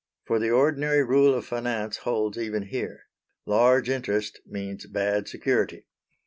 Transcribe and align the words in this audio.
For 0.23 0.39
the 0.39 0.49
ordinary 0.49 1.03
rule 1.03 1.35
of 1.35 1.45
finance 1.45 1.97
holds 1.97 2.35
even 2.35 2.63
here: 2.63 3.03
large 3.45 3.87
interest 3.87 4.39
means 4.47 4.87
bad 4.87 5.27
security. 5.27 5.85